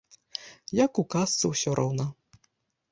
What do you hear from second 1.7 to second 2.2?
роўна.